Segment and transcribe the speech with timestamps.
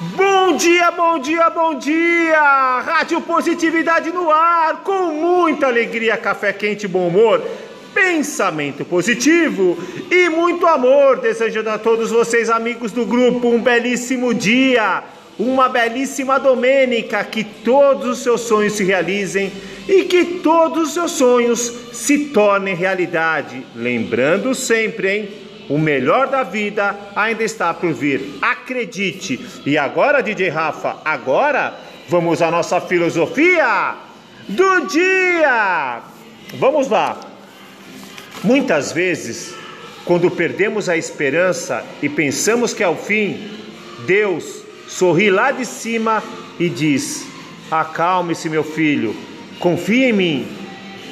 [0.00, 2.80] Bom dia, bom dia, bom dia!
[2.80, 7.40] Rádio Positividade no ar, com muita alegria, café quente, bom humor,
[7.94, 9.78] pensamento positivo
[10.10, 11.20] e muito amor.
[11.20, 15.04] Desejando a todos vocês, amigos do grupo, um belíssimo dia,
[15.38, 19.52] uma belíssima domênica, que todos os seus sonhos se realizem
[19.88, 23.64] e que todos os seus sonhos se tornem realidade.
[23.76, 25.43] Lembrando sempre, hein?
[25.68, 28.38] O melhor da vida ainda está por vir.
[28.42, 29.40] Acredite.
[29.64, 31.74] E agora, DJ Rafa, agora
[32.08, 33.96] vamos à nossa filosofia
[34.48, 36.02] do dia.
[36.58, 37.18] Vamos lá.
[38.42, 39.54] Muitas vezes,
[40.04, 43.50] quando perdemos a esperança e pensamos que é o fim,
[44.06, 46.22] Deus sorri lá de cima
[46.60, 47.26] e diz:
[47.70, 49.16] Acalme-se, meu filho,
[49.58, 50.48] confie em mim.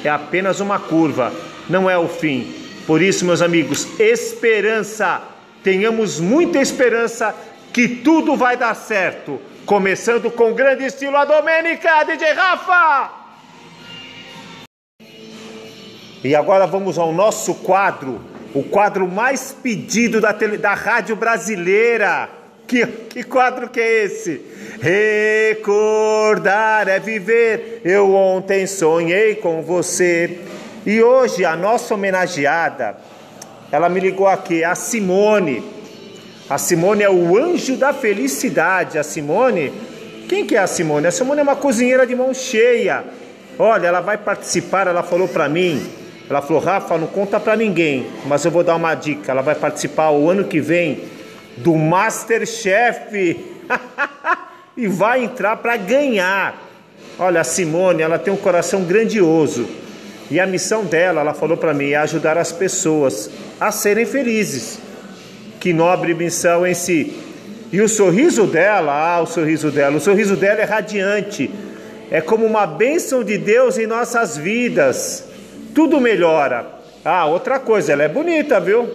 [0.03, 1.33] É apenas uma curva,
[1.69, 2.62] não é o fim.
[2.85, 5.21] Por isso, meus amigos, esperança.
[5.63, 7.33] Tenhamos muita esperança
[7.71, 9.39] que tudo vai dar certo.
[9.65, 13.11] Começando com grande estilo a Domênica, DJ Rafa!
[16.21, 18.21] E agora vamos ao nosso quadro,
[18.53, 22.29] o quadro mais pedido da, tele, da rádio brasileira.
[22.67, 24.41] Que, que quadro que é esse?
[24.81, 27.81] Recordar é viver.
[27.83, 30.39] Eu ontem sonhei com você.
[30.85, 32.97] E hoje a nossa homenageada,
[33.71, 35.63] ela me ligou aqui, a Simone.
[36.49, 38.99] A Simone é o anjo da felicidade.
[38.99, 39.71] A Simone,
[40.27, 41.07] quem que é a Simone?
[41.07, 43.05] A Simone é uma cozinheira de mão cheia.
[43.57, 45.81] Olha, ela vai participar, ela falou para mim.
[46.29, 49.31] Ela falou, Rafa, não conta para ninguém, mas eu vou dar uma dica.
[49.31, 51.05] Ela vai participar o ano que vem
[51.57, 53.39] do Masterchef
[54.75, 56.61] e vai entrar para ganhar.
[57.17, 59.82] Olha, a Simone, ela tem um coração grandioso.
[60.33, 64.79] E a missão dela, ela falou para mim, é ajudar as pessoas a serem felizes.
[65.59, 67.13] Que nobre missão em si.
[67.71, 71.51] E o sorriso dela, ah, o sorriso dela, o sorriso dela é radiante.
[72.09, 75.23] É como uma bênção de Deus em nossas vidas.
[75.75, 76.65] Tudo melhora.
[77.05, 78.89] Ah, outra coisa, ela é bonita, viu?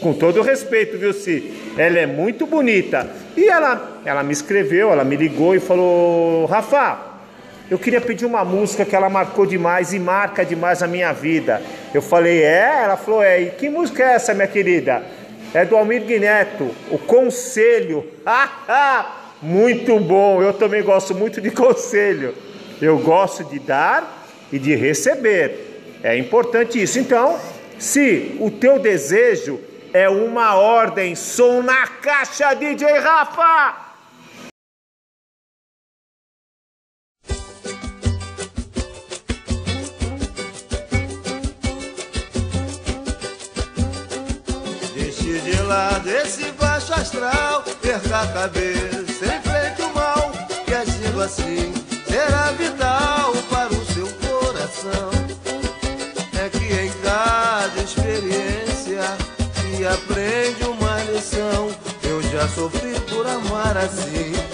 [0.00, 1.52] Com todo respeito, viu, Si?
[1.76, 3.10] Ela é muito bonita.
[3.36, 7.15] E ela, ela me escreveu, ela me ligou e falou: Rafa,
[7.68, 11.60] eu queria pedir uma música que ela marcou demais e marca demais a minha vida.
[11.92, 12.82] Eu falei, é?
[12.84, 13.42] Ela falou, é.
[13.42, 15.04] E que música é essa, minha querida?
[15.52, 18.06] É do Almir Guineto, O Conselho.
[19.42, 22.34] muito bom, eu também gosto muito de conselho.
[22.80, 25.98] Eu gosto de dar e de receber.
[26.04, 27.00] É importante isso.
[27.00, 27.36] Então,
[27.78, 29.58] se o teu desejo
[29.92, 33.85] é uma ordem, som na caixa, DJ Rafa!
[47.00, 50.32] Astral Perca a cabeça, enfrente o mal
[50.64, 51.72] Que agindo assim
[52.08, 55.10] será vital para o seu coração.
[56.42, 59.02] É que em cada experiência
[59.54, 61.70] se aprende uma lição
[62.02, 64.45] Eu já sofri por amar assim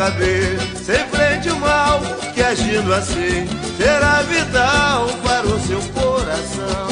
[0.00, 2.00] a cabeça, enfrente o mal
[2.32, 6.88] que agindo assim será vital para o seu coração.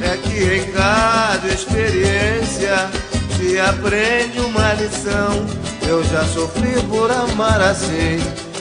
[0.00, 2.90] É que em cada experiência
[3.36, 5.46] se aprende uma lição.
[5.86, 8.18] Eu já sofri por amar assim,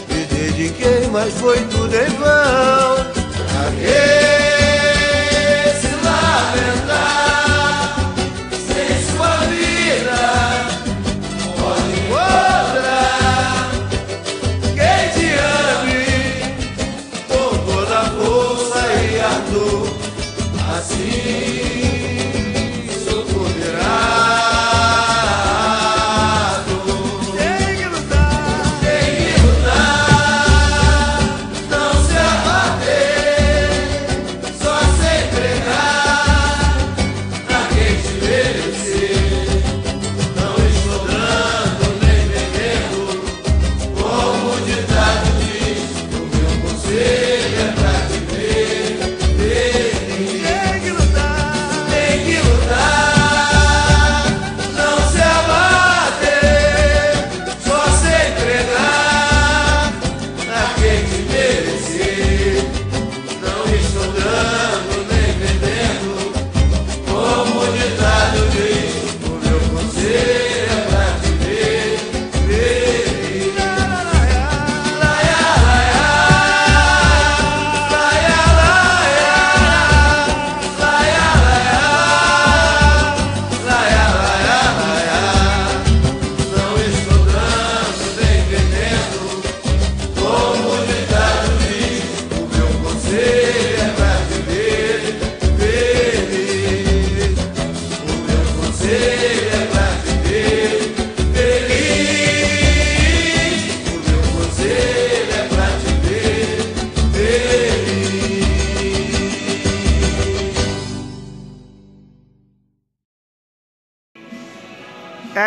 [0.09, 2.95] me dediquei, mas foi tudo em vão.
[3.47, 4.09] Pra que
[5.79, 6.90] se lamentar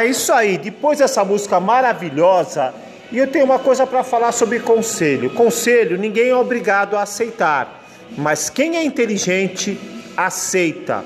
[0.02, 2.74] É isso aí, depois dessa música maravilhosa,
[3.12, 5.30] e eu tenho uma coisa para falar sobre conselho.
[5.30, 7.84] Conselho ninguém é obrigado a aceitar,
[8.16, 9.78] mas quem é inteligente
[10.16, 11.04] aceita.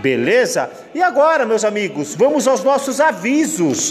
[0.00, 0.70] Beleza?
[0.94, 3.90] E agora, meus amigos, vamos aos nossos avisos.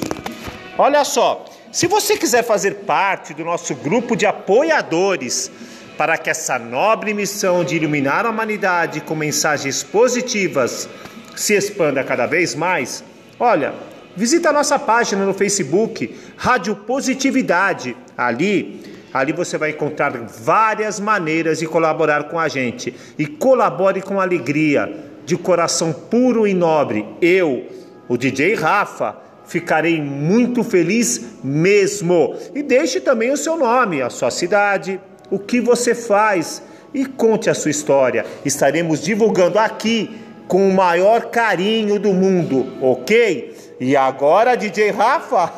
[0.77, 5.51] Olha só, se você quiser fazer parte do nosso grupo de apoiadores
[5.97, 10.87] para que essa nobre missão de iluminar a humanidade com mensagens positivas
[11.35, 13.03] se expanda cada vez mais,
[13.37, 13.73] olha,
[14.17, 17.95] Visita a nossa página no Facebook, Rádio Positividade.
[18.17, 18.81] Ali,
[19.13, 22.95] ali você vai encontrar várias maneiras de colaborar com a gente.
[23.15, 24.91] E colabore com alegria,
[25.23, 27.05] de coração puro e nobre.
[27.21, 27.67] Eu,
[28.09, 29.15] o DJ Rafa,
[29.45, 32.35] ficarei muito feliz mesmo.
[32.55, 34.99] E deixe também o seu nome, a sua cidade,
[35.29, 38.25] o que você faz e conte a sua história.
[38.43, 40.09] Estaremos divulgando aqui
[40.47, 43.75] com o maior carinho do mundo, ok?
[43.79, 45.51] E agora, DJ Rafa?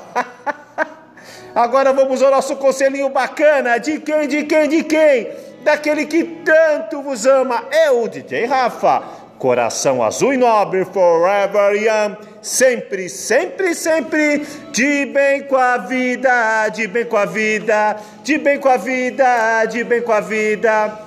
[1.56, 3.78] agora vamos ao nosso conselhinho bacana.
[3.78, 5.30] De quem, de quem, de quem?
[5.64, 7.66] Daquele que tanto vos ama.
[7.72, 9.04] É o DJ Rafa.
[9.38, 12.18] Coração azul e nobre, forever young.
[12.42, 14.46] Sempre, sempre, sempre.
[14.72, 19.66] De bem com a vida, de bem com a vida, de bem com a vida,
[19.66, 21.00] de bem com a vida.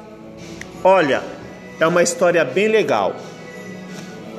[0.83, 1.23] Olha,
[1.79, 3.15] é uma história bem legal.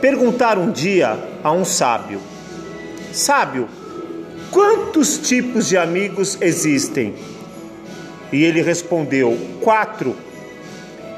[0.03, 2.19] Perguntar um dia a um sábio
[3.13, 3.69] Sábio,
[4.51, 7.15] quantos tipos de amigos existem?
[8.29, 10.13] E ele respondeu: Quatro.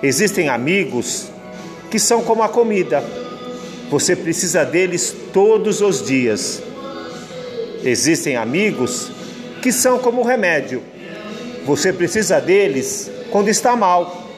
[0.03, 1.31] Existem amigos
[1.89, 3.03] que são como a comida,
[3.89, 6.61] você precisa deles todos os dias.
[7.83, 9.12] Existem amigos
[9.63, 10.83] que são como o remédio,
[11.65, 14.29] você precisa deles quando está mal.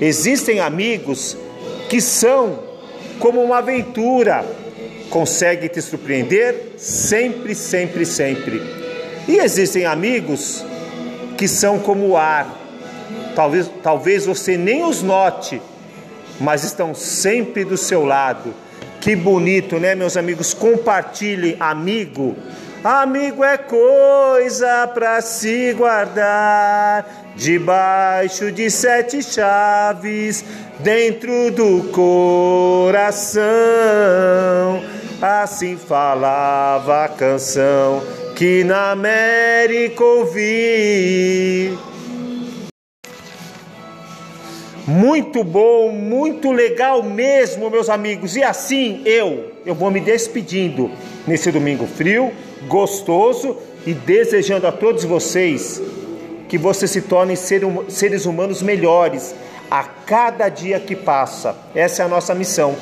[0.00, 1.36] Existem amigos
[1.88, 2.67] que são
[3.18, 4.44] como uma aventura,
[5.10, 8.62] consegue te surpreender sempre, sempre, sempre.
[9.26, 10.64] E existem amigos
[11.36, 12.46] que são como o ar.
[13.34, 15.60] Talvez, talvez você nem os note,
[16.40, 18.54] mas estão sempre do seu lado.
[19.00, 20.52] Que bonito, né, meus amigos?
[20.52, 22.36] Compartilhem, amigo.
[22.82, 30.44] Amigo é coisa para se guardar debaixo de sete chaves
[30.78, 33.42] dentro do coração.
[35.20, 38.02] Assim falava a canção
[38.36, 41.76] que na América ouvi.
[44.86, 48.36] Muito bom, muito legal mesmo, meus amigos.
[48.36, 50.90] E assim eu, eu vou me despedindo
[51.26, 52.32] nesse domingo frio,
[52.68, 55.82] gostoso e desejando a todos vocês
[56.48, 59.34] que vocês se tornem seres humanos melhores
[59.70, 61.54] a cada dia que passa.
[61.74, 62.76] Essa é a nossa missão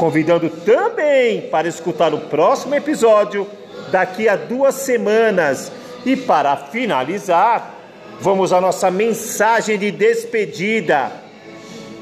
[0.00, 3.46] convidando também para escutar o próximo episódio
[3.92, 5.70] daqui a duas semanas.
[6.06, 7.74] E para finalizar,
[8.18, 11.12] vamos à nossa mensagem de despedida.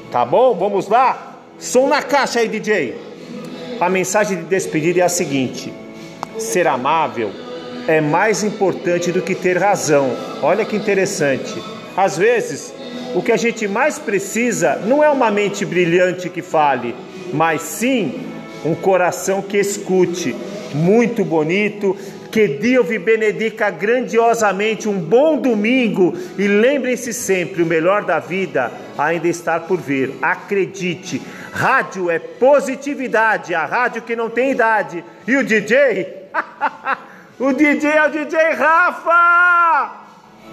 [0.09, 0.55] Tá bom?
[0.55, 1.35] Vamos lá?
[1.59, 2.95] Som na caixa aí, DJ.
[3.81, 5.73] A mensagem de despedida é a seguinte:
[6.37, 7.31] ser amável
[7.85, 10.09] é mais importante do que ter razão.
[10.41, 11.61] Olha que interessante.
[11.97, 12.73] Às vezes,
[13.15, 16.95] o que a gente mais precisa não é uma mente brilhante que fale,
[17.33, 18.27] mas sim
[18.63, 20.35] um coração que escute.
[20.73, 21.97] muito bonito.
[22.31, 28.71] Que Deus vi benedica grandiosamente um bom domingo e lembrem-se sempre, o melhor da vida
[28.95, 30.13] ainda está por vir.
[30.21, 31.19] Acredite,
[31.51, 35.03] rádio é positividade, a rádio que não tem idade.
[35.27, 36.29] E o DJ?
[37.39, 39.98] o DJ é o DJ Rafa!